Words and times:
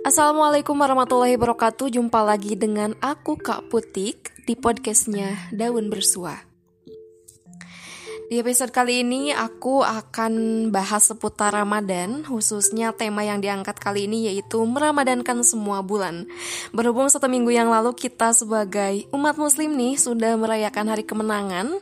Assalamualaikum 0.00 0.80
warahmatullahi 0.80 1.36
wabarakatuh. 1.36 1.92
Jumpa 1.92 2.24
lagi 2.24 2.56
dengan 2.56 2.96
aku 3.04 3.36
Kak 3.36 3.68
Putik 3.68 4.32
Di 4.48 4.56
podcastnya 4.56 5.52
Daun 5.52 5.92
Bersua 5.92 6.49
di 8.30 8.38
episode 8.38 8.70
kali 8.70 9.02
ini 9.02 9.34
aku 9.34 9.82
akan 9.82 10.70
bahas 10.70 11.10
seputar 11.10 11.50
Ramadan, 11.50 12.22
khususnya 12.22 12.94
tema 12.94 13.26
yang 13.26 13.42
diangkat 13.42 13.74
kali 13.82 14.06
ini 14.06 14.30
yaitu 14.30 14.62
meramadankan 14.62 15.42
semua 15.42 15.82
bulan. 15.82 16.30
Berhubung 16.70 17.10
satu 17.10 17.26
minggu 17.26 17.50
yang 17.50 17.66
lalu 17.74 17.90
kita 17.90 18.30
sebagai 18.30 19.10
umat 19.10 19.34
muslim 19.34 19.74
nih 19.74 19.98
sudah 19.98 20.38
merayakan 20.38 20.94
hari 20.94 21.02
kemenangan 21.02 21.74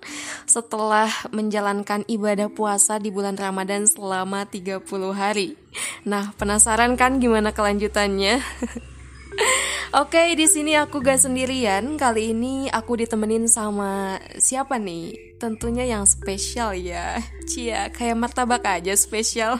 setelah 0.48 1.12
menjalankan 1.36 2.08
ibadah 2.08 2.48
puasa 2.48 2.96
di 2.96 3.12
bulan 3.12 3.36
Ramadan 3.36 3.84
selama 3.84 4.48
30 4.48 4.88
hari. 5.12 5.52
Nah, 6.08 6.32
penasaran 6.40 6.96
kan 6.96 7.20
gimana 7.20 7.52
kelanjutannya? 7.52 8.40
Oke, 9.96 10.36
di 10.36 10.44
sini 10.44 10.76
aku 10.76 11.00
gak 11.00 11.24
sendirian. 11.24 11.96
Kali 11.96 12.36
ini 12.36 12.68
aku 12.68 13.00
ditemenin 13.00 13.48
sama 13.48 14.20
siapa 14.36 14.76
nih? 14.76 15.16
Tentunya 15.40 15.88
yang 15.88 16.04
spesial 16.04 16.76
ya. 16.76 17.16
Cia, 17.48 17.88
kayak 17.88 18.20
martabak 18.20 18.68
aja 18.68 18.92
spesial. 18.92 19.56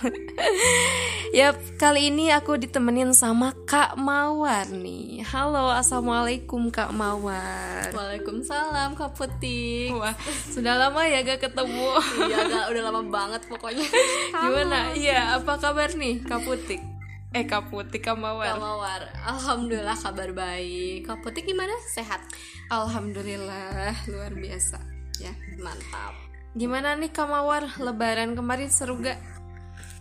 yap, 1.38 1.56
kali 1.80 2.12
ini 2.12 2.28
aku 2.28 2.60
ditemenin 2.60 3.16
sama 3.16 3.56
Kak 3.64 3.96
Mawar 3.96 4.68
nih. 4.68 5.24
Halo, 5.24 5.72
assalamualaikum 5.72 6.68
Kak 6.68 6.92
Mawar. 6.92 7.88
Waalaikumsalam 7.96 9.00
Kak 9.00 9.16
Putih. 9.16 9.96
Wah, 9.96 10.12
sudah 10.52 10.76
lama 10.76 11.08
ya 11.08 11.24
gak 11.24 11.40
ketemu. 11.40 11.88
iya, 12.28 12.38
gak, 12.52 12.66
udah 12.68 12.82
lama 12.84 13.02
banget 13.08 13.42
pokoknya. 13.48 13.86
Gimana? 14.44 14.92
Iya, 14.92 15.40
apa 15.40 15.56
kabar 15.56 15.88
nih 15.96 16.20
Kak 16.20 16.44
Putih? 16.44 16.97
Eh 17.28 17.44
Kak 17.44 17.68
Putih 17.68 18.00
Kak 18.00 18.16
Mawar 18.16 18.56
Kak 18.56 18.60
Mawar 18.64 19.02
Alhamdulillah 19.20 19.92
kabar 20.00 20.32
baik 20.32 21.04
Kak 21.04 21.20
Putih 21.20 21.44
gimana? 21.44 21.76
Sehat? 21.84 22.24
Alhamdulillah 22.72 23.92
Luar 24.08 24.32
biasa 24.32 24.80
Ya 25.20 25.36
mantap 25.60 26.16
Gimana 26.56 26.96
nih 26.96 27.12
Kak 27.12 27.28
Mawar 27.28 27.68
Lebaran 27.84 28.32
kemarin 28.32 28.72
seru 28.72 28.96
gak? 29.04 29.20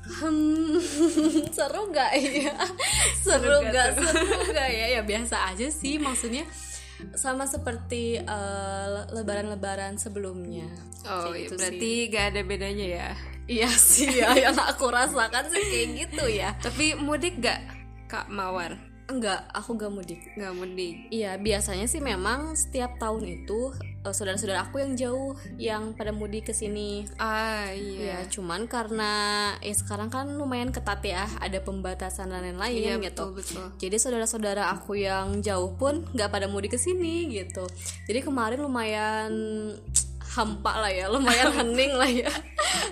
Hmm, 0.08 0.80
seru 1.58 1.92
gak 1.92 2.16
ya? 2.16 2.56
Seru, 3.20 3.60
seru 3.60 3.76
gak? 3.76 4.00
Seru 4.00 4.48
gak 4.56 4.70
ya? 4.72 4.86
Ya 4.96 5.02
biasa 5.04 5.52
aja 5.52 5.68
sih 5.68 6.00
maksudnya 6.00 6.48
sama 7.14 7.46
seperti 7.46 8.22
lebaran-lebaran 9.14 9.96
uh, 9.96 10.02
sebelumnya. 10.02 10.70
Oh, 11.08 11.32
gitu 11.32 11.56
berarti 11.56 11.92
sih. 12.08 12.12
gak 12.12 12.26
ada 12.34 12.42
bedanya 12.44 12.88
ya? 12.88 13.10
Iya 13.48 13.70
sih 13.72 14.10
ya, 14.20 14.36
yang 14.50 14.58
aku 14.58 14.92
rasakan 14.92 15.48
sih 15.52 15.64
kayak 15.68 15.88
gitu 16.08 16.26
ya. 16.28 16.56
Tapi 16.60 16.98
mudik 17.00 17.40
gak, 17.40 17.62
Kak 18.10 18.28
Mawar? 18.28 18.87
Enggak, 19.08 19.48
aku 19.56 19.80
gak 19.80 19.88
mudik. 19.88 20.20
Gak 20.36 20.52
mudik. 20.52 21.08
Iya, 21.08 21.40
biasanya 21.40 21.88
sih 21.88 22.04
memang 22.04 22.60
setiap 22.60 23.00
tahun 23.00 23.24
itu 23.24 23.72
uh, 24.04 24.12
saudara-saudara 24.12 24.68
aku 24.68 24.84
yang 24.84 25.00
jauh 25.00 25.32
yang 25.56 25.96
pada 25.96 26.12
mudik 26.12 26.52
ke 26.52 26.54
sini. 26.54 27.08
Ah, 27.16 27.72
iya. 27.72 28.04
Ya, 28.04 28.20
cuman 28.28 28.68
karena 28.68 29.12
ya 29.64 29.72
sekarang 29.72 30.12
kan 30.12 30.28
lumayan 30.36 30.76
ketat 30.76 31.00
ya, 31.08 31.24
ada 31.40 31.64
pembatasan 31.64 32.36
dan 32.36 32.44
lain-lain 32.44 32.76
iya, 32.76 32.96
gitu. 33.00 33.32
Betul, 33.32 33.40
betul. 33.40 33.66
Jadi 33.80 33.96
saudara-saudara 33.96 34.76
aku 34.76 35.00
yang 35.00 35.40
jauh 35.40 35.72
pun 35.80 36.04
nggak 36.12 36.28
pada 36.28 36.52
mudik 36.52 36.76
ke 36.76 36.80
sini 36.80 37.32
gitu. 37.32 37.64
Jadi 38.12 38.20
kemarin 38.20 38.60
lumayan 38.60 39.32
hampa 40.38 40.86
lah 40.86 40.92
ya 40.94 41.10
lumayan 41.10 41.50
hening 41.58 41.98
lah 41.98 42.06
ya 42.06 42.30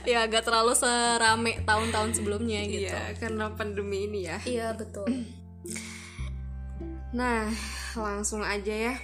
ya 0.02 0.25
gak 0.25 0.50
terlalu 0.50 0.73
serame 0.73 1.61
tahun-tahun 1.61 2.17
sebelumnya 2.17 2.66
gitu 2.66 2.89
iya 2.89 3.13
karena 3.22 3.53
pandemi 3.53 4.09
ini 4.09 4.25
ya 4.25 4.38
iya 4.50 4.67
betul 4.73 5.06
nah 7.15 7.47
langsung 7.95 8.43
aja 8.43 8.91
ya 8.91 8.95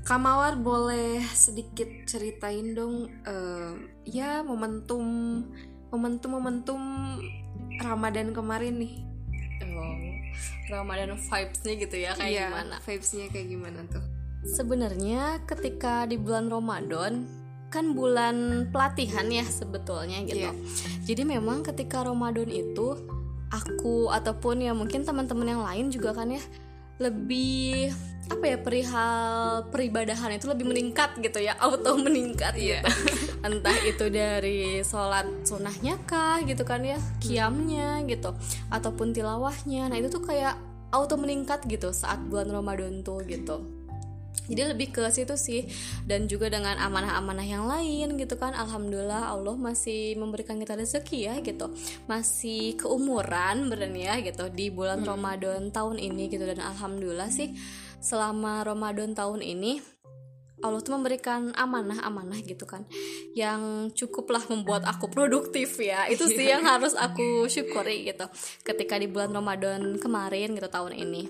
Kamawar 0.00 0.58
boleh 0.58 1.22
sedikit 1.36 1.86
ceritain 2.02 2.74
dong 2.74 3.06
uh, 3.28 3.78
ya 4.02 4.42
momentum 4.42 5.04
momentum 5.92 6.30
momentum 6.34 6.80
Ramadan 7.78 8.34
kemarin 8.34 8.80
nih 8.80 8.94
oh 9.70 9.94
Ramadan 10.72 11.14
vibesnya 11.14 11.74
gitu 11.78 11.96
ya 12.00 12.16
kayak 12.18 12.32
iya, 12.32 12.46
gimana 12.50 12.76
vibesnya 12.82 13.26
kayak 13.30 13.48
gimana 13.54 13.80
tuh 13.86 14.02
sebenarnya 14.50 15.44
ketika 15.46 16.08
di 16.08 16.16
bulan 16.16 16.48
Ramadan 16.48 17.28
kan 17.70 17.94
bulan 17.94 18.66
pelatihan 18.74 19.30
ya 19.30 19.46
sebetulnya 19.46 20.26
gitu. 20.26 20.50
Yeah. 20.50 20.54
Jadi 21.06 21.22
memang 21.22 21.62
ketika 21.62 22.02
Ramadan 22.02 22.50
itu 22.50 22.98
aku 23.50 24.08
ataupun 24.10 24.62
ya 24.62 24.72
mungkin 24.72 25.02
teman-teman 25.02 25.46
yang 25.46 25.62
lain 25.66 25.86
juga 25.90 26.14
kan 26.14 26.30
ya 26.30 26.42
lebih 27.00 27.90
apa 28.30 28.44
ya 28.46 28.58
perihal 28.62 29.66
peribadahan 29.74 30.30
itu 30.38 30.46
lebih 30.46 30.70
meningkat 30.70 31.18
gitu 31.18 31.42
ya 31.42 31.58
auto 31.64 31.98
meningkat 31.98 32.54
yeah. 32.54 32.78
gitu 32.86 32.90
entah 33.46 33.74
itu 33.82 34.06
dari 34.12 34.84
sholat 34.86 35.26
sunnahnya 35.42 35.98
kah 36.06 36.38
gitu 36.46 36.62
kan 36.62 36.84
ya 36.84 37.00
kiamnya 37.18 38.04
gitu 38.04 38.36
ataupun 38.68 39.16
tilawahnya. 39.16 39.88
Nah 39.88 39.96
itu 39.96 40.12
tuh 40.12 40.20
kayak 40.20 40.60
auto 40.92 41.16
meningkat 41.16 41.64
gitu 41.64 41.88
saat 41.94 42.20
bulan 42.28 42.52
Ramadan 42.52 43.00
tuh 43.00 43.24
gitu 43.24 43.79
jadi 44.50 44.74
lebih 44.74 44.90
ke 44.90 45.06
situ 45.14 45.38
sih. 45.38 45.62
Dan 46.02 46.26
juga 46.26 46.50
dengan 46.50 46.74
amanah-amanah 46.74 47.46
yang 47.46 47.70
lain 47.70 48.18
gitu 48.18 48.34
kan. 48.34 48.50
Alhamdulillah 48.50 49.30
Allah 49.30 49.54
masih 49.54 50.18
memberikan 50.18 50.58
kita 50.58 50.74
rezeki 50.74 51.18
ya 51.30 51.34
gitu. 51.38 51.70
Masih 52.10 52.74
keumuran 52.74 53.70
berani 53.70 54.10
ya 54.10 54.18
gitu 54.18 54.50
di 54.50 54.74
bulan 54.74 55.06
hmm. 55.06 55.08
Ramadan 55.08 55.62
tahun 55.70 56.02
ini 56.02 56.26
gitu. 56.26 56.42
Dan 56.42 56.58
alhamdulillah 56.58 57.30
sih 57.30 57.54
selama 58.02 58.66
Ramadan 58.66 59.14
tahun 59.14 59.46
ini 59.46 60.02
Allah 60.60 60.84
tuh 60.84 60.92
memberikan 60.92 61.56
amanah-amanah 61.56 62.42
gitu 62.44 62.66
kan. 62.66 62.84
Yang 63.38 63.94
cukuplah 63.96 64.44
membuat 64.50 64.84
aku 64.84 65.08
produktif 65.08 65.78
ya. 65.78 66.10
Itu 66.10 66.26
sih 66.26 66.50
yang 66.50 66.66
harus 66.74 66.92
aku 66.98 67.46
syukuri 67.46 68.02
gitu. 68.10 68.26
Ketika 68.66 68.98
di 68.98 69.06
bulan 69.06 69.30
Ramadan 69.30 69.96
kemarin 69.96 70.58
gitu 70.58 70.68
tahun 70.68 70.98
ini. 70.98 71.22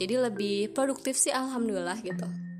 Jadi 0.00 0.14
lebih 0.18 0.74
produktif 0.74 1.14
sih 1.14 1.30
alhamdulillah 1.30 2.00
gitu 2.00 2.51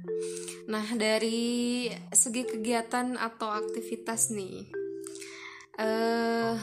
Nah, 0.68 0.86
dari 0.94 1.90
segi 2.14 2.46
kegiatan 2.46 3.18
atau 3.18 3.50
aktivitas 3.50 4.30
nih, 4.34 4.70
eh 5.78 6.54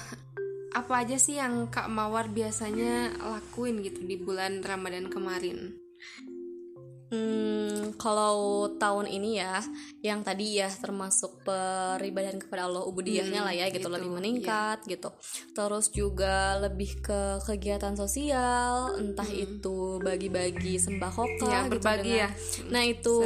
apa 0.70 0.94
aja 1.02 1.18
sih 1.18 1.42
yang 1.42 1.68
Kak 1.74 1.90
Mawar 1.90 2.30
biasanya 2.30 3.18
lakuin 3.20 3.82
gitu 3.82 4.06
di 4.06 4.16
bulan 4.22 4.62
Ramadan 4.62 5.10
kemarin? 5.10 5.79
Hmm, 7.10 7.98
kalau 7.98 8.70
tahun 8.78 9.10
ini 9.10 9.42
ya, 9.42 9.66
yang 10.06 10.22
tadi 10.22 10.62
ya 10.62 10.70
termasuk 10.70 11.42
peribadahan 11.42 12.38
kepada 12.38 12.70
Allah 12.70 12.86
ubudiyahnya 12.86 13.42
hmm, 13.42 13.48
lah 13.50 13.54
ya 13.58 13.66
gitu, 13.74 13.90
gitu 13.90 13.98
lebih 13.98 14.12
meningkat 14.14 14.86
yeah. 14.86 14.92
gitu. 14.94 15.10
Terus 15.58 15.86
juga 15.90 16.62
lebih 16.62 17.02
ke 17.02 17.42
kegiatan 17.50 17.98
sosial, 17.98 18.94
entah 19.02 19.26
hmm. 19.26 19.46
itu 19.46 19.98
bagi-bagi 20.06 20.78
sembako 20.78 21.26
ya, 21.50 21.66
gitu 21.66 21.74
berbagi 21.74 22.14
dengan, 22.14 22.22
ya. 22.22 22.30
Nah, 22.70 22.84
itu 22.86 23.18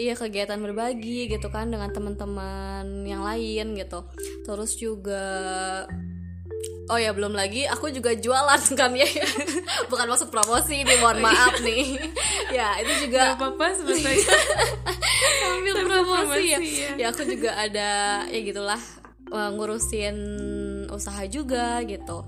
iya 0.00 0.16
kegiatan 0.16 0.56
berbagi 0.56 1.28
gitu 1.28 1.52
kan 1.52 1.68
dengan 1.68 1.92
teman-teman 1.92 3.04
yang 3.04 3.20
lain 3.20 3.76
gitu. 3.76 4.00
Terus 4.48 4.80
juga 4.80 5.24
Oh 6.90 6.98
ya 6.98 7.14
belum 7.14 7.38
lagi 7.38 7.70
aku 7.70 7.94
juga 7.94 8.10
jualan 8.18 8.60
kan 8.80 8.90
ya. 8.98 9.06
Bukan 9.86 10.06
maksud 10.10 10.28
promosi 10.34 10.82
nih 10.82 10.98
mohon 10.98 11.18
oh, 11.18 11.22
iya. 11.22 11.26
maaf 11.30 11.54
nih. 11.62 11.84
Ya 12.50 12.68
itu 12.82 12.92
juga 13.06 13.34
Gak 13.34 13.38
apa-apa 13.38 13.66
sebetulnya 13.78 14.18
sambil 15.40 15.74
promosi, 15.86 16.42
ya. 16.50 16.58
ya. 16.58 16.90
Ya 16.98 17.06
aku 17.14 17.22
juga 17.30 17.54
ada 17.54 17.90
ya 18.26 18.40
gitulah 18.42 18.80
eh, 19.30 19.50
ngurusin 19.54 20.16
usaha 20.90 21.22
juga 21.30 21.78
gitu. 21.86 22.26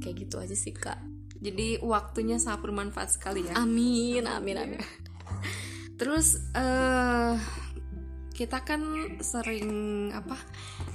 Kayak 0.00 0.14
gitu 0.24 0.36
aja 0.40 0.56
sih 0.56 0.72
kak. 0.72 0.96
Jadi 1.38 1.78
waktunya 1.84 2.40
sangat 2.40 2.64
bermanfaat 2.64 3.14
sekali 3.14 3.46
ya. 3.46 3.60
Amin 3.60 4.24
amin 4.24 4.56
amin. 4.56 4.80
Terus 5.98 6.38
uh, 6.54 7.34
kita 8.38 8.62
kan 8.62 8.78
sering 9.18 9.66
apa 10.14 10.38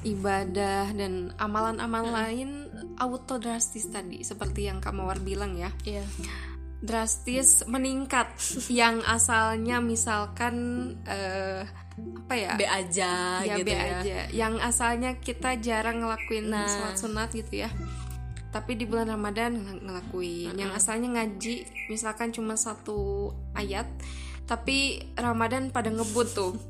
ibadah 0.07 0.95
dan 0.95 1.35
amalan-amalan 1.35 2.07
hmm. 2.07 2.15
lain 2.15 2.49
auto 2.95 3.35
drastis 3.35 3.91
tadi 3.91 4.23
seperti 4.23 4.71
yang 4.71 4.79
Kamawar 4.79 5.19
bilang 5.19 5.59
ya. 5.59 5.67
Iya. 5.83 6.07
Drastis 6.79 7.67
meningkat 7.67 8.31
yang 8.71 9.03
asalnya 9.03 9.83
misalkan 9.83 10.55
uh, 11.03 11.67
apa 12.23 12.33
ya? 12.39 12.55
B 12.55 12.63
aja 12.63 13.43
ya, 13.43 13.59
gitu 13.59 13.67
B 13.67 13.75
ya. 13.75 13.83
aja. 13.99 14.19
Yang 14.31 14.53
asalnya 14.63 15.11
kita 15.19 15.59
jarang 15.59 15.99
ngelakuin 15.99 16.47
nah. 16.47 16.63
sholat 16.63 16.95
sunat 16.95 17.29
gitu 17.35 17.67
ya 17.67 17.71
tapi 18.53 18.77
di 18.77 18.85
bulan 18.85 19.09
Ramadan 19.09 19.57
ng 19.57 19.81
ngelakuin. 19.81 20.53
Yang 20.53 20.77
asalnya 20.77 21.09
ngaji 21.17 21.89
misalkan 21.89 22.29
cuma 22.29 22.53
satu 22.53 23.33
ayat, 23.57 23.89
tapi 24.43 24.99
Ramadan 25.15 25.71
pada 25.71 25.87
ngebut 25.89 26.27
tuh. 26.35 26.53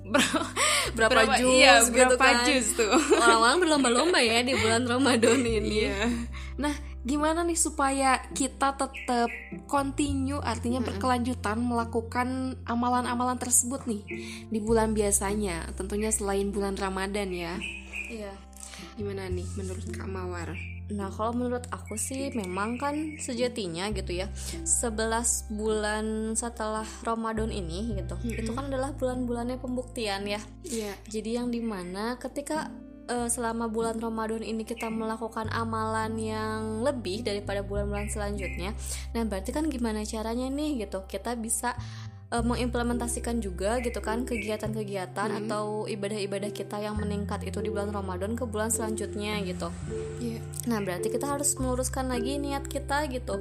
Berapa, 0.83 1.23
berapa? 1.23 1.39
jus 1.39 1.47
iya, 1.63 1.79
gitu 1.79 1.95
berapa 1.95 2.19
kan? 2.19 2.43
jus 2.43 2.75
tuh? 2.75 2.91
Orang-orang 3.23 3.57
berlomba-lomba 3.63 4.19
ya 4.19 4.43
di 4.43 4.51
bulan 4.51 4.83
Ramadan 4.83 5.39
ini. 5.47 5.87
Iya. 5.87 6.11
nah 6.59 6.75
gimana 7.07 7.41
nih 7.47 7.55
supaya 7.55 8.19
kita 8.35 8.75
tetap 8.75 9.31
continue 9.71 10.43
artinya 10.43 10.83
berkelanjutan 10.83 11.55
melakukan 11.63 12.59
amalan-amalan 12.67 13.39
tersebut 13.39 13.87
nih 13.87 14.03
di 14.51 14.59
bulan 14.59 14.91
biasanya? 14.91 15.71
Tentunya 15.79 16.11
selain 16.11 16.51
bulan 16.51 16.75
Ramadan 16.75 17.31
ya. 17.31 17.55
Iya. 18.11 18.35
Gimana 18.99 19.31
nih 19.31 19.47
menurut 19.55 19.87
Kak 19.87 20.05
Mawar 20.11 20.51
Nah 20.91 21.07
kalau 21.13 21.31
menurut 21.31 21.63
aku 21.71 21.95
sih 21.95 22.33
memang 22.35 22.75
kan 22.75 23.15
sejatinya 23.15 23.87
gitu 23.95 24.19
ya 24.19 24.27
11 24.67 25.55
bulan 25.55 26.35
setelah 26.35 26.85
Ramadan 27.07 27.47
ini 27.53 27.95
gitu 27.95 28.19
Itu 28.27 28.51
kan 28.51 28.67
adalah 28.67 28.91
bulan-bulannya 28.91 29.61
pembuktian 29.63 30.27
ya. 30.27 30.41
Iya. 30.67 30.93
Jadi 31.07 31.29
yang 31.39 31.47
di 31.53 31.63
mana 31.63 32.19
ketika 32.19 32.67
uh, 33.07 33.27
selama 33.27 33.67
bulan 33.67 33.99
Ramadan 33.99 34.43
ini 34.43 34.63
kita 34.63 34.87
melakukan 34.87 35.51
amalan 35.51 36.15
yang 36.19 36.83
lebih 36.85 37.25
daripada 37.25 37.63
bulan-bulan 37.65 38.07
selanjutnya 38.11 38.75
Nah 39.15 39.23
berarti 39.27 39.51
kan 39.51 39.67
gimana 39.67 40.03
caranya 40.07 40.47
nih 40.47 40.87
gitu 40.87 41.03
Kita 41.07 41.35
bisa 41.35 41.75
uh, 42.33 42.41
mengimplementasikan 42.41 43.37
juga 43.37 43.77
gitu 43.85 44.01
kan 44.01 44.25
kegiatan-kegiatan 44.25 45.29
hmm. 45.29 45.39
atau 45.45 45.85
ibadah-ibadah 45.85 46.49
kita 46.49 46.81
yang 46.81 46.97
meningkat 46.97 47.45
itu 47.45 47.61
di 47.61 47.69
bulan 47.69 47.93
Ramadan 47.93 48.33
ke 48.33 48.49
bulan 48.49 48.73
selanjutnya 48.73 49.37
gitu. 49.45 49.69
Yeah. 50.17 50.41
Nah, 50.65 50.81
berarti 50.81 51.13
kita 51.13 51.29
harus 51.29 51.53
meluruskan 51.61 52.09
lagi 52.09 52.41
niat 52.41 52.65
kita 52.65 53.05
gitu. 53.13 53.37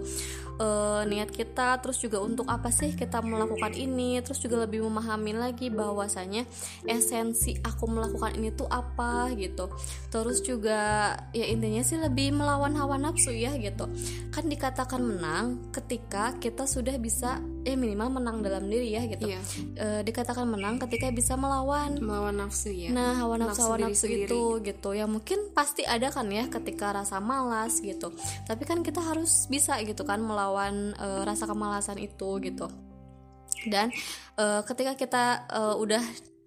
Uh, 0.62 1.02
niat 1.10 1.34
kita 1.34 1.82
terus 1.82 1.98
juga 1.98 2.22
untuk 2.22 2.46
apa 2.46 2.70
sih 2.70 2.94
kita 2.94 3.18
melakukan 3.18 3.74
ini, 3.74 4.22
terus 4.22 4.38
juga 4.38 4.62
lebih 4.62 4.86
memahami 4.86 5.34
lagi 5.34 5.74
bahwasanya 5.74 6.46
esensi 6.86 7.58
aku 7.66 7.90
melakukan 7.90 8.38
ini 8.38 8.54
tuh 8.54 8.70
apa 8.70 9.34
gitu. 9.34 9.66
Terus 10.06 10.38
juga 10.46 11.18
ya 11.34 11.50
intinya 11.50 11.82
sih 11.82 11.98
lebih 11.98 12.30
melawan 12.38 12.78
hawa 12.78 12.94
nafsu 12.94 13.34
ya 13.34 13.58
gitu. 13.58 13.90
Kan 14.30 14.46
dikatakan 14.46 15.02
menang 15.02 15.74
ketika 15.74 16.38
kita 16.38 16.62
sudah 16.62 16.94
bisa 17.02 17.42
eh 17.62 17.78
minimal 17.78 18.18
menang 18.18 18.42
dalam 18.42 18.66
diri 18.66 18.90
ya 18.90 19.06
gitu 19.06 19.30
iya. 19.30 19.40
e, 19.78 19.86
dikatakan 20.02 20.50
menang 20.50 20.82
ketika 20.82 21.14
bisa 21.14 21.38
melawan 21.38 21.94
melawan 22.02 22.34
nafsu 22.34 22.74
ya 22.74 22.90
nah 22.90 23.14
hawa 23.22 23.38
nafsu, 23.38 23.50
nafsu 23.54 23.62
hawa 23.62 23.76
nafsu 23.86 24.06
itu 24.10 24.42
gitu 24.66 24.88
ya 24.98 25.06
mungkin 25.06 25.54
pasti 25.54 25.86
ada 25.86 26.10
kan 26.10 26.26
ya 26.26 26.50
ketika 26.50 26.90
rasa 26.90 27.22
malas 27.22 27.78
gitu 27.78 28.10
tapi 28.50 28.66
kan 28.66 28.82
kita 28.82 28.98
harus 28.98 29.46
bisa 29.46 29.78
gitu 29.86 30.02
kan 30.02 30.18
melawan 30.18 30.51
e, 30.96 31.06
rasa 31.24 31.48
kemalasan 31.48 31.98
itu 32.00 32.38
gitu. 32.44 32.68
Dan 33.68 33.88
e, 34.36 34.44
ketika 34.68 34.92
kita 34.96 35.24
e, 35.48 35.60
udah 35.80 36.02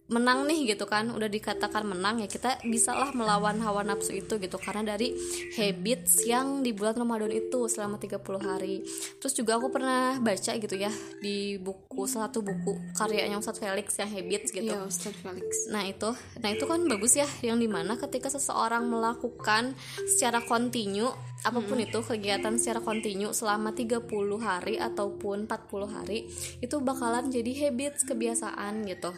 menang 0.07 0.45
nih 0.45 0.75
gitu 0.75 0.85
kan. 0.85 1.09
Udah 1.09 1.29
dikatakan 1.29 1.85
menang 1.85 2.21
ya 2.21 2.27
kita 2.29 2.61
bisalah 2.65 3.11
melawan 3.15 3.57
hawa 3.61 3.81
nafsu 3.81 4.13
itu 4.13 4.37
gitu. 4.37 4.57
Karena 4.61 4.95
dari 4.95 5.13
habits 5.57 6.25
yang 6.25 6.61
di 6.61 6.71
bulan 6.71 6.97
Ramadan 6.97 7.33
itu 7.33 7.65
selama 7.65 7.97
30 7.97 8.21
hari. 8.41 8.85
Terus 9.17 9.33
juga 9.33 9.57
aku 9.57 9.73
pernah 9.73 10.17
baca 10.21 10.51
gitu 10.55 10.75
ya 10.75 10.91
di 11.21 11.57
buku 11.57 12.05
salah 12.05 12.29
satu 12.29 12.41
buku 12.41 12.97
karyanya 12.97 13.37
Ustadz 13.41 13.61
Felix 13.61 13.87
yang 13.97 14.09
habits 14.09 14.49
gitu. 14.53 14.73
Iya, 14.73 14.85
Ustadz 14.85 15.19
Felix. 15.21 15.69
Nah 15.69 15.83
itu 15.85 16.09
nah 16.41 16.49
itu 16.53 16.65
kan 16.65 16.79
bagus 16.85 17.17
ya 17.17 17.27
yang 17.41 17.57
di 17.57 17.69
mana 17.69 17.97
ketika 17.97 18.29
seseorang 18.29 18.85
melakukan 18.89 19.73
secara 20.05 20.41
kontinu 20.45 21.09
apa 21.45 21.61
pun 21.61 21.77
hmm. 21.77 21.85
itu 21.85 21.99
kegiatan 22.01 22.57
secara 22.57 22.81
kontinu 22.81 23.29
selama 23.29 23.69
30 23.77 24.09
hari 24.41 24.81
ataupun 24.81 25.45
40 25.45 25.93
hari 25.93 26.25
itu 26.59 26.75
bakalan 26.81 27.29
jadi 27.29 27.69
habits 27.69 28.01
kebiasaan 28.09 28.81
gitu 28.89 29.13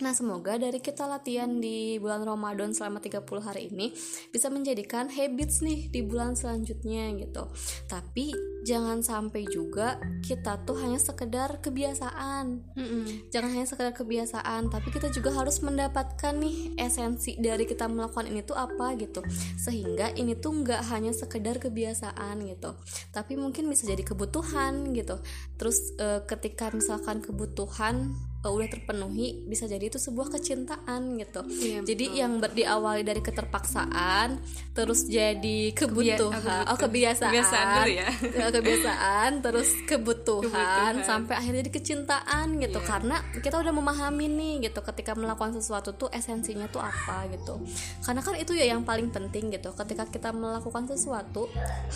Nah, 0.00 0.16
semoga 0.16 0.56
dari 0.56 0.80
kita 0.80 1.04
latihan 1.04 1.60
di 1.60 2.00
bulan 2.00 2.24
Ramadan 2.24 2.72
selama 2.72 3.04
30 3.04 3.20
hari 3.44 3.68
ini 3.68 3.92
bisa 4.32 4.48
menjadikan 4.48 5.12
habits 5.12 5.60
nih 5.60 5.92
di 5.92 6.00
bulan 6.00 6.32
selanjutnya 6.32 7.12
gitu. 7.20 7.52
Tapi 7.84 8.32
jangan 8.64 9.04
sampai 9.04 9.44
juga 9.44 10.00
kita 10.24 10.64
tuh 10.64 10.80
hanya 10.80 10.96
sekedar 10.96 11.60
kebiasaan. 11.60 12.72
Mm 12.72 12.86
-mm. 12.88 13.04
Jangan 13.28 13.50
hanya 13.52 13.66
sekedar 13.68 13.92
kebiasaan, 13.92 14.72
tapi 14.72 14.88
kita 14.88 15.12
juga 15.12 15.36
harus 15.36 15.60
mendapatkan 15.60 16.32
nih 16.32 16.80
esensi 16.80 17.36
dari 17.36 17.68
kita 17.68 17.84
melakukan 17.84 18.24
ini 18.24 18.40
tuh 18.40 18.56
apa 18.56 18.96
gitu. 18.96 19.20
Sehingga 19.60 20.16
ini 20.16 20.32
tuh 20.32 20.64
nggak 20.64 20.80
hanya 20.88 21.12
sekedar 21.12 21.60
kebiasaan 21.60 22.40
gitu, 22.48 22.72
tapi 23.12 23.36
mungkin 23.36 23.68
bisa 23.68 23.84
jadi 23.84 24.00
kebutuhan 24.00 24.96
gitu. 24.96 25.20
Terus 25.60 25.92
e, 26.00 26.24
ketika 26.24 26.72
misalkan 26.72 27.20
kebutuhan 27.20 28.16
uh, 28.40 28.50
udah 28.50 28.68
terpenuhi 28.68 29.44
bisa 29.44 29.68
jadi 29.68 29.92
itu 29.92 30.00
sebuah 30.00 30.32
kecintaan 30.32 31.20
gitu. 31.20 31.40
Iya, 31.46 31.80
jadi 31.84 32.04
betul. 32.08 32.20
yang 32.20 32.32
ber, 32.40 32.50
diawali 32.56 33.02
dari 33.04 33.20
keterpaksaan 33.20 34.40
terus 34.72 35.04
jadi 35.06 35.72
kebutuhan 35.76 36.64
oh 36.68 36.78
kebiasaan. 36.78 37.32
Kebiasaan 37.32 37.66
dulu 37.84 37.90
ya. 37.92 38.08
Kebiasaan 38.60 39.30
terus 39.40 39.70
kebutuhan, 39.86 40.50
kebutuhan. 40.52 40.94
sampai 41.06 41.34
akhirnya 41.36 41.60
jadi 41.64 41.72
kecintaan 41.72 42.46
gitu. 42.60 42.78
Yeah. 42.80 42.88
karena 42.88 43.16
kita 43.40 43.56
udah 43.60 43.72
memahami 43.76 44.26
nih 44.26 44.54
gitu 44.70 44.80
ketika 44.82 45.12
melakukan 45.14 45.54
sesuatu 45.56 45.94
tuh 45.94 46.08
esensinya 46.10 46.66
tuh 46.68 46.80
apa 46.80 47.28
gitu. 47.32 47.60
Karena 48.04 48.20
kan 48.24 48.34
itu 48.36 48.52
ya 48.56 48.72
yang 48.72 48.82
paling 48.82 49.12
penting 49.12 49.52
gitu 49.52 49.70
ketika 49.76 50.08
kita 50.08 50.30
melakukan 50.32 50.88
sesuatu 50.88 51.46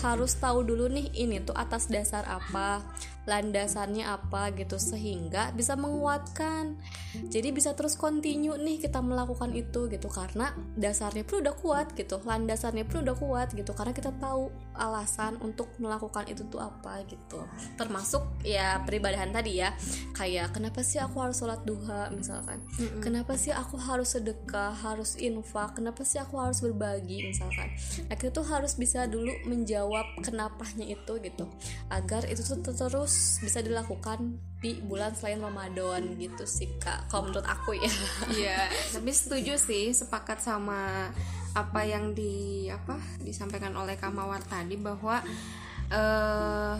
harus 0.01 0.31
tahu 0.37 0.61
dulu 0.61 0.87
nih 0.89 1.09
ini 1.17 1.41
tuh 1.41 1.55
atas 1.57 1.89
dasar 1.89 2.23
apa 2.29 2.85
landasannya 3.25 4.05
apa 4.05 4.53
gitu 4.53 4.77
sehingga 4.77 5.49
bisa 5.57 5.73
menguatkan. 5.73 6.77
Jadi 7.15 7.49
bisa 7.49 7.73
terus 7.73 7.97
continue 7.97 8.53
nih 8.59 8.77
kita 8.77 9.01
melakukan 9.01 9.49
itu 9.57 9.89
gitu 9.89 10.07
karena 10.13 10.53
dasarnya 10.77 11.25
pun 11.25 11.41
udah 11.41 11.55
kuat 11.57 11.97
gitu 11.97 12.21
landasannya 12.21 12.85
pun 12.85 13.01
udah 13.01 13.17
kuat 13.17 13.57
gitu 13.57 13.73
karena 13.73 13.95
kita 13.97 14.13
tahu 14.21 14.53
alasan 14.77 15.41
untuk 15.41 15.73
melakukan 15.81 16.29
itu 16.29 16.45
tuh 16.47 16.61
apa 16.61 17.01
gitu. 17.09 17.41
Termasuk 17.79 18.45
ya 18.45 18.83
peribadahan 18.85 19.33
tadi 19.33 19.57
ya 19.57 19.73
kayak 20.13 20.53
kenapa 20.53 20.85
sih 20.85 21.01
aku 21.01 21.19
harus 21.25 21.41
sholat 21.41 21.65
duha? 21.65 22.07
misalkan. 22.13 22.61
Mm-hmm. 22.77 23.01
kenapa 23.01 23.33
sih 23.35 23.49
aku 23.49 23.75
harus 23.81 24.13
sedekah 24.13 24.71
harus 24.71 25.17
infak? 25.17 25.81
Kenapa 25.81 26.05
sih 26.05 26.21
aku 26.21 26.37
harus 26.37 26.61
berbagi? 26.61 27.25
misalkan. 27.25 27.73
Nah 28.05 28.15
kita 28.15 28.31
tuh 28.35 28.45
harus 28.45 28.77
bisa 28.77 29.09
dulu 29.09 29.31
menjawab 29.49 30.05
kenapanya 30.21 30.85
itu 30.93 31.13
gitu 31.23 31.45
agar 31.89 32.27
itu 32.29 32.43
tuh 32.43 32.75
terus 32.75 33.14
bisa 33.43 33.59
dilakukan 33.61 34.39
di 34.59 34.81
bulan 34.81 35.13
selain 35.13 35.37
Ramadan 35.43 36.17
gitu 36.17 36.47
sih 36.49 36.79
kak 36.81 37.11
kalau 37.11 37.29
menurut 37.29 37.45
aku 37.45 37.77
ya 37.77 37.91
iya 38.41 38.59
tapi 38.95 39.11
setuju 39.13 39.59
sih 39.61 39.93
sepakat 39.93 40.41
sama 40.41 41.11
apa 41.53 41.81
yang 41.85 42.17
di 42.17 42.65
apa 42.67 42.97
disampaikan 43.21 43.77
oleh 43.77 43.95
Kamawar 43.95 44.41
tadi 44.43 44.75
bahwa 44.75 45.21
uh, 45.93 46.75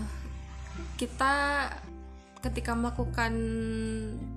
kita 0.99 1.33
ketika 2.41 2.73
melakukan 2.73 3.33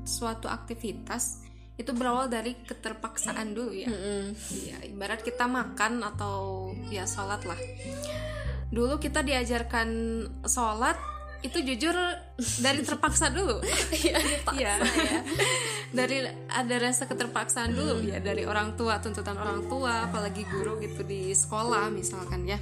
suatu 0.05 0.49
aktivitas 0.49 1.45
itu 1.79 1.95
berawal 1.95 2.27
dari 2.27 2.59
keterpaksaan 2.67 3.55
dulu 3.55 3.71
ya. 3.71 3.87
Mm 3.87 3.99
-hmm. 3.99 4.25
ya 4.67 4.77
ibarat 4.91 5.23
kita 5.23 5.47
makan 5.47 6.03
atau 6.03 6.71
ya 6.91 7.07
sholat 7.07 7.47
lah 7.47 7.59
dulu 8.69 9.01
kita 9.01 9.25
diajarkan 9.25 9.89
sholat 10.45 10.99
itu 11.39 11.59
jujur 11.63 11.95
dari 12.59 12.83
terpaksa 12.83 13.31
dulu 13.31 13.63
iya 14.03 14.19
ya. 14.59 14.75
ya 14.83 15.21
dari 15.95 16.27
ada 16.51 16.77
rasa 16.83 17.07
keterpaksaan 17.07 17.73
dulu 17.73 18.03
hmm. 18.03 18.09
ya 18.11 18.19
dari 18.19 18.43
orang 18.43 18.75
tua 18.75 18.99
tuntutan 18.99 19.39
orang 19.39 19.71
tua 19.71 20.11
apalagi 20.11 20.43
guru 20.51 20.83
gitu 20.83 21.07
di 21.07 21.31
sekolah 21.31 21.89
misalkan 21.95 22.43
ya 22.43 22.59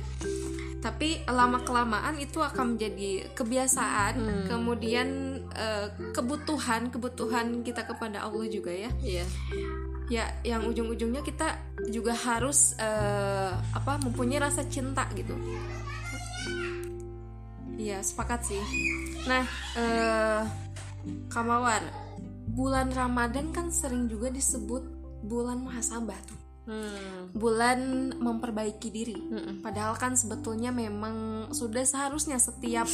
tapi 0.84 1.24
lama 1.26 1.64
kelamaan 1.64 2.20
itu 2.20 2.38
akan 2.38 2.76
menjadi 2.76 3.32
kebiasaan 3.32 4.14
hmm. 4.20 4.44
kemudian 4.52 5.08
uh, 5.56 5.88
kebutuhan 6.12 6.92
kebutuhan 6.92 7.64
kita 7.64 7.88
kepada 7.88 8.28
Allah 8.28 8.46
juga 8.46 8.70
ya 8.70 8.90
iya 9.02 9.26
ya 10.06 10.24
yang 10.46 10.62
ujung-ujungnya 10.70 11.26
kita 11.26 11.58
juga 11.90 12.14
harus 12.14 12.78
uh, 12.78 13.50
apa 13.74 13.98
mempunyai 14.06 14.38
rasa 14.38 14.62
cinta 14.70 15.02
gitu 15.18 15.34
Iya 17.76 18.00
sepakat 18.00 18.40
sih. 18.48 18.62
Nah, 19.28 19.44
eh, 19.76 20.42
Kamawar, 21.30 21.86
bulan 22.50 22.90
Ramadan 22.90 23.54
kan 23.54 23.70
sering 23.70 24.10
juga 24.10 24.32
disebut 24.32 24.82
bulan 25.22 25.62
muhasabah 25.62 26.18
tuh. 26.26 26.40
Hmm. 26.66 27.30
Bulan 27.30 28.10
memperbaiki 28.18 28.88
diri. 28.90 29.14
Hmm. 29.14 29.62
Padahal 29.62 29.94
kan 29.94 30.18
sebetulnya 30.18 30.74
memang 30.74 31.48
sudah 31.54 31.86
seharusnya 31.86 32.42
setiap 32.42 32.90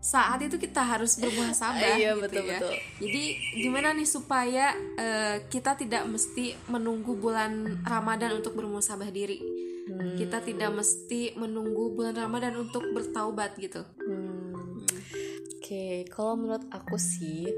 saat 0.00 0.40
itu 0.40 0.56
kita 0.56 0.80
harus 0.80 1.20
bermuhasabah 1.20 2.00
iya, 2.00 2.16
gitu 2.16 2.24
betul, 2.24 2.44
ya. 2.48 2.58
Betul. 2.62 2.74
Jadi 3.04 3.24
gimana 3.60 3.88
nih 3.92 4.08
supaya 4.08 4.72
uh, 4.96 5.36
kita 5.52 5.76
tidak 5.76 6.08
mesti 6.08 6.56
menunggu 6.72 7.18
bulan 7.20 7.84
Ramadan 7.84 8.40
untuk 8.40 8.56
bermuhasabah 8.56 9.10
diri 9.12 9.42
hmm. 9.90 10.16
kita 10.16 10.38
tidak 10.44 10.70
mesti 10.70 11.34
menunggu 11.34 11.94
bulan 11.94 12.14
Ramadan 12.14 12.54
untuk 12.62 12.86
bertaubat 12.94 13.58
gitu 13.58 13.82
hmm. 13.82 14.86
oke 14.86 15.60
okay. 15.60 16.06
kalau 16.06 16.38
menurut 16.38 16.64
aku 16.70 16.96
sih 16.96 17.50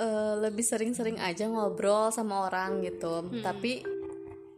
uh, 0.00 0.34
lebih 0.38 0.62
sering-sering 0.62 1.16
aja 1.20 1.48
ngobrol 1.48 2.12
sama 2.12 2.46
orang 2.48 2.84
gitu 2.84 3.24
hmm. 3.24 3.40
tapi 3.40 3.80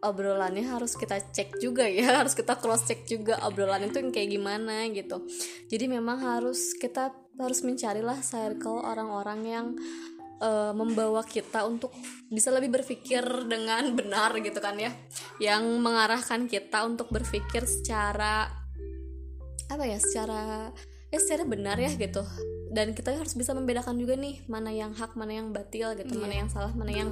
obrolannya 0.04 0.62
harus 0.62 0.94
kita 0.94 1.18
cek 1.18 1.58
juga 1.58 1.88
ya 1.88 2.12
harus 2.20 2.36
kita 2.36 2.58
cross 2.60 2.84
check 2.86 3.08
juga 3.08 3.40
obrolan 3.46 3.88
itu 3.88 3.98
yang 3.98 4.12
kayak 4.12 4.30
gimana 4.30 4.86
gitu 4.92 5.24
jadi 5.70 5.88
memang 5.88 6.20
harus 6.20 6.76
kita 6.76 7.10
harus 7.36 7.60
mencarilah 7.64 8.20
circle 8.24 8.80
orang-orang 8.80 9.40
yang 9.44 9.66
uh, 10.40 10.72
membawa 10.72 11.22
kita 11.24 11.64
untuk 11.64 11.92
bisa 12.28 12.50
lebih 12.52 12.80
berpikir 12.80 13.22
dengan 13.46 13.92
benar 13.98 14.34
gitu 14.40 14.58
kan 14.58 14.76
ya. 14.76 14.92
Yang 15.40 15.64
mengarahkan 15.80 16.50
kita 16.50 16.84
untuk 16.84 17.12
berpikir 17.12 17.64
secara 17.64 18.48
apa 19.66 19.82
ya 19.82 19.98
secara 19.98 20.70
ya 21.10 21.18
secara 21.18 21.42
benar 21.46 21.76
ya 21.80 21.90
gitu. 21.94 22.22
Dan 22.70 22.92
kita 22.92 23.14
harus 23.14 23.32
bisa 23.32 23.54
membedakan 23.54 23.96
juga 23.96 24.18
nih 24.18 24.44
mana 24.50 24.74
yang 24.74 24.92
hak 24.92 25.14
mana 25.16 25.40
yang 25.40 25.48
batil 25.54 25.94
gitu 25.96 26.12
yeah. 26.18 26.22
mana 26.22 26.34
yang 26.44 26.48
salah 26.50 26.72
mana 26.74 26.92
yang 26.92 27.10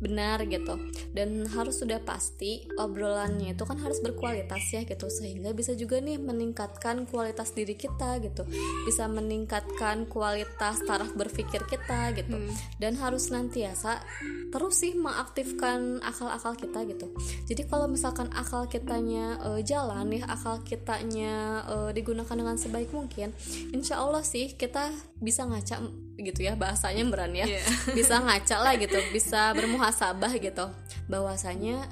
benar 0.00 0.44
gitu. 0.46 0.78
Dan 1.12 1.44
harus 1.50 1.82
sudah 1.82 2.00
pasti 2.00 2.64
obrolannya 2.78 3.52
itu 3.52 3.64
kan 3.66 3.76
harus 3.82 4.00
berkualitas 4.00 4.62
ya 4.72 4.86
gitu. 4.86 5.10
Sehingga 5.10 5.52
bisa 5.52 5.76
juga 5.76 5.98
nih 5.98 6.16
meningkatkan 6.16 7.04
kualitas 7.10 7.52
diri 7.52 7.74
kita 7.76 8.22
gitu. 8.22 8.48
Bisa 8.88 9.10
meningkatkan 9.10 10.08
kualitas 10.08 10.80
taraf 10.86 11.12
berpikir 11.12 11.66
kita 11.66 12.14
gitu. 12.14 12.36
Hmm. 12.36 12.52
dan 12.76 12.94
harus 13.00 13.32
nantiasa 13.32 14.04
terus 14.52 14.74
sih 14.78 14.92
mengaktifkan 14.94 15.98
akal-akal 16.04 16.54
kita 16.54 16.84
gitu. 16.86 17.10
Jadi 17.48 17.62
kalau 17.66 17.90
misalkan 17.90 18.30
akal 18.32 18.68
kitanya 18.70 19.40
uh, 19.42 19.60
jalan 19.60 20.06
nih 20.12 20.22
akal 20.24 20.60
kitanya 20.62 21.64
uh, 21.66 21.90
digunakan 21.90 22.36
dengan 22.36 22.56
sebaik 22.56 22.92
mungkin 22.92 23.32
insya 23.72 24.00
Allah 24.00 24.22
sih 24.22 24.54
kita 24.54 24.92
bisa 25.16 25.48
ngaca 25.48 25.80
gitu 26.16 26.40
ya 26.44 26.56
bahasanya 26.56 27.04
beran 27.08 27.32
ya. 27.36 27.44
Yeah. 27.48 27.66
bisa 27.98 28.20
ngaca 28.20 28.56
lah 28.60 28.74
gitu. 28.80 28.96
Bisa 29.12 29.52
bermuhasabah 29.86 30.32
gitu. 30.42 30.66
Bahwasanya 31.06 31.86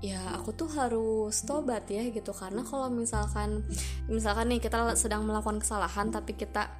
ya 0.00 0.20
aku 0.36 0.56
tuh 0.56 0.68
harus 0.72 1.44
tobat 1.44 1.84
ya 1.92 2.08
gitu. 2.08 2.32
Karena 2.32 2.64
kalau 2.64 2.88
misalkan 2.88 3.64
misalkan 4.08 4.48
nih 4.48 4.60
kita 4.64 4.96
sedang 4.96 5.28
melakukan 5.28 5.60
kesalahan 5.60 6.08
tapi 6.08 6.32
kita 6.32 6.72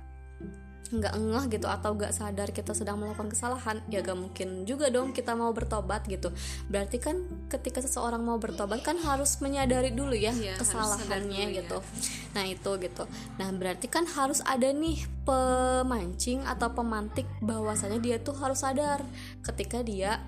nggak 0.85 1.17
ngeh 1.17 1.45
gitu 1.59 1.67
atau 1.67 1.97
nggak 1.97 2.13
sadar 2.13 2.55
kita 2.55 2.77
sedang 2.77 3.01
melakukan 3.01 3.33
kesalahan 3.33 3.81
ya 3.89 4.05
gak 4.05 4.15
mungkin 4.15 4.69
juga 4.69 4.93
dong 4.93 5.11
kita 5.11 5.35
mau 5.35 5.51
bertobat 5.51 6.07
gitu. 6.07 6.31
Berarti 6.71 7.01
kan 7.03 7.25
ketika 7.51 7.83
seseorang 7.83 8.23
mau 8.23 8.37
bertobat 8.39 8.85
kan 8.85 8.95
harus 9.01 9.41
menyadari 9.43 9.91
dulu 9.91 10.15
ya, 10.15 10.31
ya 10.37 10.55
kesalahannya 10.61 11.51
dulu, 11.51 11.59
gitu. 11.59 11.79
ya. 11.81 11.91
nah 12.37 12.45
itu 12.47 12.71
gitu. 12.79 13.05
Nah 13.41 13.49
berarti 13.57 13.87
kan 13.91 14.05
harus 14.07 14.45
ada 14.45 14.71
nih 14.71 15.03
pemancing 15.25 16.45
atau 16.47 16.71
pemantik 16.71 17.27
bahwasanya 17.43 17.99
dia 17.99 18.17
tuh 18.21 18.37
harus 18.39 18.63
sadar 18.63 19.03
ketika 19.43 19.81
dia 19.83 20.21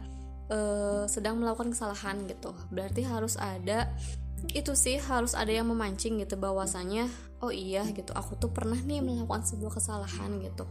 uh, 0.51 1.05
sedang 1.07 1.39
melakukan 1.39 1.73
kesalahan 1.73 2.27
gitu. 2.27 2.55
Berarti 2.71 3.07
harus 3.07 3.39
ada 3.39 3.91
itu 4.53 4.73
sih 4.79 5.01
harus 5.01 5.35
ada 5.35 5.51
yang 5.51 5.67
memancing 5.67 6.21
gitu 6.23 6.37
bahwasanya 6.37 7.09
oh 7.45 7.53
iya 7.53 7.85
gitu. 7.93 8.17
Aku 8.17 8.37
tuh 8.41 8.49
pernah 8.49 8.79
nih 8.81 9.05
melakukan 9.05 9.45
sebuah 9.45 9.77
kesalahan 9.77 10.41
gitu. 10.41 10.65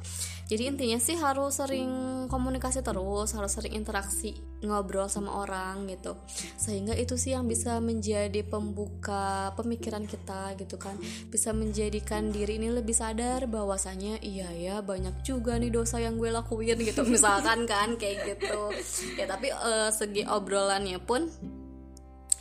Jadi 0.50 0.64
intinya 0.66 0.98
sih 1.02 1.18
harus 1.18 1.58
sering 1.58 1.90
komunikasi 2.30 2.82
terus 2.82 3.34
harus 3.34 3.52
sering 3.54 3.78
interaksi 3.78 4.34
ngobrol 4.66 5.06
sama 5.06 5.46
orang 5.46 5.86
gitu. 5.90 6.18
Sehingga 6.58 6.98
itu 6.98 7.18
sih 7.22 7.38
yang 7.38 7.46
bisa 7.46 7.78
menjadi 7.78 8.42
pembuka 8.42 9.54
pemikiran 9.54 10.10
kita 10.10 10.58
gitu 10.58 10.82
kan. 10.82 10.98
Bisa 11.30 11.54
menjadikan 11.54 12.34
diri 12.34 12.58
ini 12.58 12.74
lebih 12.74 12.98
sadar 12.98 13.46
bahwasanya 13.46 14.22
iya 14.26 14.50
ya 14.54 14.76
banyak 14.82 15.22
juga 15.22 15.58
nih 15.62 15.70
dosa 15.70 16.02
yang 16.02 16.18
gue 16.18 16.34
lakuin 16.34 16.82
gitu. 16.82 17.06
Misalkan 17.06 17.70
kan 17.70 17.94
kayak 17.98 18.38
gitu. 18.38 18.74
Ya 19.22 19.30
tapi 19.30 19.54
uh, 19.54 19.94
segi 19.94 20.26
obrolannya 20.26 20.98
pun 20.98 21.30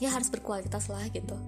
ya 0.02 0.10
harus 0.10 0.26
berkualitas 0.26 0.90
lah 0.90 1.06
gitu. 1.14 1.38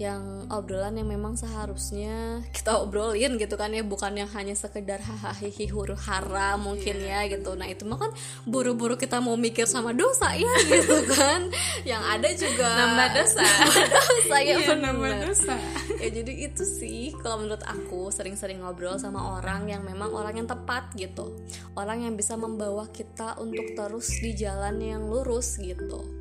Yang 0.00 0.48
obrolan 0.48 0.96
yang 0.96 1.08
memang 1.12 1.36
seharusnya 1.36 2.40
kita 2.48 2.80
obrolin 2.80 3.36
gitu 3.36 3.60
kan 3.60 3.68
ya 3.76 3.84
bukan 3.84 4.16
yang 4.16 4.30
hanya 4.32 4.56
sekedar 4.56 5.04
hahaha 5.04 5.48
huru 5.68 5.92
hara 5.92 6.56
mungkin 6.56 6.96
yeah. 7.04 7.24
ya 7.28 7.36
gitu. 7.36 7.52
nah 7.52 7.68
itu 7.68 7.84
mah 7.84 8.00
kan 8.00 8.10
buru-buru 8.48 8.96
kita 8.96 9.20
mau 9.20 9.36
mikir 9.36 9.68
sama 9.68 9.92
dosa 9.92 10.32
ya 10.32 10.48
gitu 10.72 11.04
kan. 11.12 11.52
Yang 11.84 12.02
ada 12.08 12.28
juga 12.32 12.68
nambah 12.72 13.08
dosa. 13.20 13.44
dosa 13.96 14.36
ya 14.40 14.56
yeah, 14.56 14.76
nambah 14.80 15.12
dosa. 15.28 15.54
Ya 16.00 16.08
jadi 16.08 16.32
itu 16.48 16.64
sih 16.64 17.12
kalau 17.20 17.44
menurut 17.44 17.60
aku 17.68 18.08
sering-sering 18.08 18.64
ngobrol 18.64 18.96
sama 18.96 19.36
orang 19.36 19.68
yang 19.68 19.84
memang 19.84 20.08
orang 20.16 20.40
yang 20.40 20.48
tepat 20.48 20.88
gitu. 20.96 21.36
Orang 21.76 22.00
yang 22.00 22.16
bisa 22.16 22.32
membawa 22.40 22.88
kita 22.88 23.36
untuk 23.36 23.76
terus 23.76 24.08
di 24.24 24.32
jalan 24.32 24.80
yang 24.80 25.04
lurus 25.04 25.60
gitu 25.60 26.19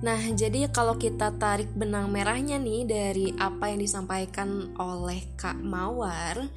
Nah, 0.00 0.20
jadi 0.32 0.64
kalau 0.72 0.96
kita 0.96 1.36
tarik 1.36 1.68
benang 1.76 2.08
merahnya 2.08 2.56
nih 2.56 2.88
dari 2.88 3.26
apa 3.36 3.68
yang 3.68 3.84
disampaikan 3.84 4.72
oleh 4.80 5.28
Kak 5.36 5.60
Mawar, 5.60 6.48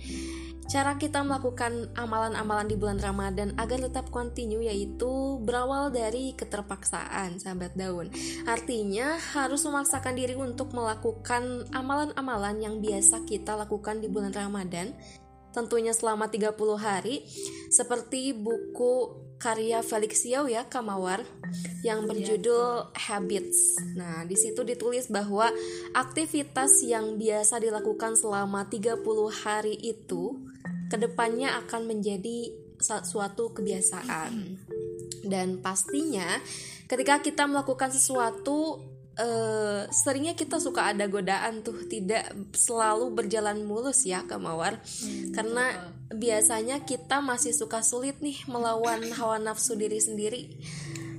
cara 0.72 0.96
kita 0.96 1.28
melakukan 1.28 1.92
amalan-amalan 1.92 2.72
di 2.72 2.80
bulan 2.80 3.04
Ramadan 3.04 3.52
agar 3.60 3.84
tetap 3.84 4.08
kontinu 4.16 4.64
yaitu 4.64 5.44
berawal 5.44 5.92
dari 5.92 6.32
keterpaksaan, 6.40 7.44
sahabat 7.44 7.76
daun. 7.76 8.08
Artinya 8.48 9.20
harus 9.36 9.68
memaksakan 9.68 10.16
diri 10.16 10.40
untuk 10.40 10.72
melakukan 10.72 11.68
amalan-amalan 11.76 12.64
yang 12.64 12.76
biasa 12.80 13.28
kita 13.28 13.60
lakukan 13.60 14.00
di 14.00 14.08
bulan 14.08 14.32
Ramadan 14.32 14.96
tentunya 15.54 15.94
selama 15.94 16.28
30 16.34 16.58
hari 16.82 17.30
seperti 17.70 18.34
buku 18.34 19.22
karya 19.44 19.84
Felix 19.84 20.24
Yao 20.24 20.48
ya 20.48 20.64
Kamawar 20.72 21.20
yang 21.84 22.08
berjudul 22.08 22.96
Habits. 22.96 23.76
Nah, 24.00 24.24
di 24.24 24.40
situ 24.40 24.64
ditulis 24.64 25.12
bahwa 25.12 25.52
aktivitas 25.92 26.80
yang 26.88 27.20
biasa 27.20 27.60
dilakukan 27.60 28.16
selama 28.16 28.72
30 28.72 29.04
hari 29.44 29.76
itu 29.84 30.40
ke 30.88 30.96
depannya 30.96 31.60
akan 31.60 31.92
menjadi 31.92 32.56
suatu 32.80 33.52
kebiasaan. 33.52 34.64
Dan 35.28 35.60
pastinya 35.60 36.40
ketika 36.88 37.20
kita 37.20 37.44
melakukan 37.44 37.92
sesuatu 37.92 38.80
uh, 39.20 39.86
seringnya 39.90 40.34
kita 40.34 40.58
suka 40.58 40.94
ada 40.94 41.06
godaan 41.06 41.62
tuh 41.62 41.86
tidak 41.86 42.34
selalu 42.54 43.14
berjalan 43.14 43.62
mulus 43.66 44.06
ya 44.06 44.26
ke 44.26 44.36
mawar 44.38 44.80
hmm, 44.82 45.34
karena 45.36 45.66
betul. 45.74 46.18
biasanya 46.18 46.78
kita 46.86 47.22
masih 47.22 47.54
suka 47.54 47.86
sulit 47.86 48.18
nih 48.22 48.38
melawan 48.50 49.04
hawa 49.14 49.38
nafsu 49.38 49.78
diri 49.78 50.00
sendiri 50.02 50.50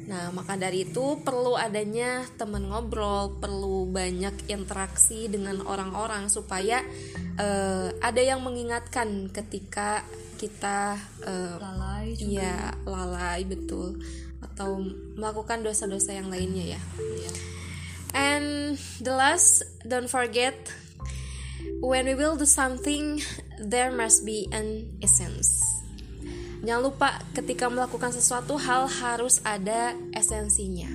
nah 0.05 0.29
maka 0.37 0.61
dari 0.61 0.85
itu 0.85 1.17
perlu 1.25 1.57
adanya 1.57 2.29
teman 2.37 2.69
ngobrol 2.69 3.41
perlu 3.41 3.89
banyak 3.89 4.53
interaksi 4.53 5.33
dengan 5.33 5.65
orang-orang 5.65 6.29
supaya 6.29 6.85
uh, 7.41 7.89
ada 8.05 8.21
yang 8.21 8.45
mengingatkan 8.45 9.33
ketika 9.33 10.05
kita 10.37 11.01
uh, 11.25 11.57
lalai 11.57 12.13
juga. 12.21 12.37
ya 12.37 12.57
lalai 12.85 13.49
betul 13.49 13.97
atau 14.45 14.77
melakukan 15.17 15.65
dosa-dosa 15.65 16.13
yang 16.13 16.29
lainnya 16.29 16.77
ya. 16.77 16.81
ya. 17.01 17.33
And 18.15 18.79
the 19.03 19.11
last, 19.11 19.67
don't 19.83 20.07
forget, 20.07 20.55
when 21.83 22.07
we 22.07 22.15
will 22.15 22.39
do 22.39 22.47
something, 22.47 23.21
there 23.59 23.91
must 23.91 24.23
be 24.23 24.47
an 24.55 24.87
essence. 25.03 25.51
Jangan 26.65 26.81
lupa 26.81 27.21
ketika 27.37 27.69
melakukan 27.69 28.15
sesuatu 28.15 28.57
hal 28.57 28.89
harus 28.89 29.43
ada 29.45 29.93
esensinya. 30.15 30.89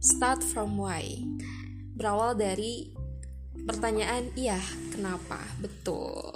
Start 0.00 0.42
from 0.42 0.80
why. 0.80 1.22
Berawal 1.94 2.34
dari 2.34 2.90
pertanyaan, 3.68 4.34
iya, 4.34 4.58
kenapa? 4.90 5.38
Betul. 5.62 6.34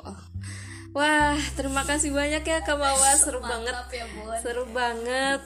Wah, 0.95 1.37
terima 1.59 1.83
kasih 1.83 2.15
banyak 2.15 2.47
ya 2.47 2.63
Kak 2.63 2.79
Mawa, 2.79 3.13
seru 3.19 3.43
banget. 3.43 3.75
Ya, 3.75 4.07
seru 4.41 4.65
banget 4.71 5.43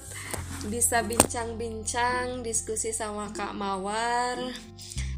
bisa 0.70 1.02
bincang-bincang 1.02 2.46
diskusi 2.46 2.94
sama 2.94 3.34
Kak 3.34 3.50
Mawar. 3.56 4.38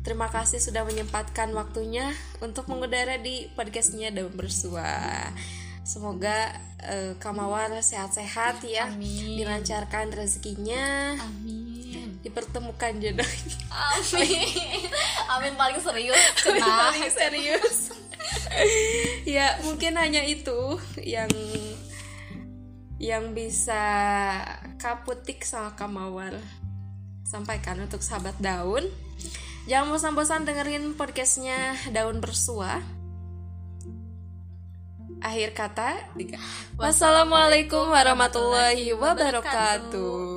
Terima 0.01 0.29
kasih 0.29 0.61
sudah 0.61 0.85
menyempatkan 0.89 1.53
waktunya 1.53 2.13
untuk 2.41 2.69
mengudara 2.69 3.21
di 3.21 3.49
podcastnya 3.53 4.09
Daun 4.09 4.33
Bersua. 4.33 5.29
Semoga 5.85 6.49
uh, 6.81 7.13
Kak 7.21 7.35
Mawar 7.37 7.77
sehat-sehat 7.85 8.65
ya, 8.65 8.89
Amin. 8.89 9.37
dilancarkan 9.37 10.17
rezekinya. 10.17 11.17
Amin. 11.21 12.21
Dipertemukan 12.25 12.97
jodohnya. 13.01 13.57
Amin. 13.69 14.89
Amin 15.29 15.53
paling 15.61 15.81
serius. 15.81 16.25
paling 16.49 17.11
serius. 17.13 17.93
ya 19.37 19.61
mungkin 19.61 19.93
hanya 20.01 20.25
itu 20.25 20.81
yang 21.05 21.29
yang 23.05 23.37
bisa 23.37 23.85
Kaputik 24.81 25.45
sama 25.45 25.77
Kamawar 25.77 26.41
sampaikan 27.29 27.77
untuk 27.85 28.01
sahabat 28.01 28.33
daun. 28.41 28.89
Jangan 29.69 29.93
bosan-bosan 29.93 30.49
dengerin 30.49 30.97
podcastnya 30.97 31.77
Daun 31.93 32.25
Bersua. 32.25 32.81
Akhir 35.25 35.57
kata, 35.57 35.97
Wassalamualaikum 36.77 37.93
warahmatullahi 37.93 38.93
wabarakatuh. 38.93 40.34